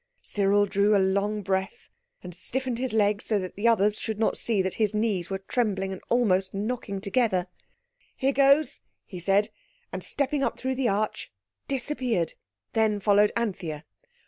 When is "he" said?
9.05-9.19